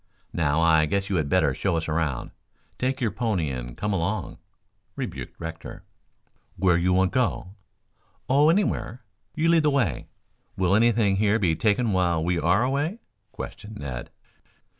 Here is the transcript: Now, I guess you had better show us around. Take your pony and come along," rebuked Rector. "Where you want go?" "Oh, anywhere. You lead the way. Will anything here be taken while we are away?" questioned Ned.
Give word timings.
Now, 0.33 0.61
I 0.61 0.87
guess 0.87 1.11
you 1.11 1.17
had 1.17 1.29
better 1.29 1.53
show 1.53 1.77
us 1.77 1.87
around. 1.87 2.31
Take 2.79 2.99
your 2.99 3.11
pony 3.11 3.51
and 3.51 3.77
come 3.77 3.93
along," 3.93 4.39
rebuked 4.95 5.39
Rector. 5.39 5.83
"Where 6.55 6.75
you 6.75 6.91
want 6.91 7.11
go?" 7.11 7.49
"Oh, 8.27 8.49
anywhere. 8.49 9.03
You 9.35 9.47
lead 9.47 9.61
the 9.61 9.69
way. 9.69 10.07
Will 10.57 10.73
anything 10.73 11.17
here 11.17 11.37
be 11.37 11.55
taken 11.55 11.91
while 11.93 12.23
we 12.23 12.39
are 12.39 12.63
away?" 12.63 12.97
questioned 13.31 13.77
Ned. 13.77 14.09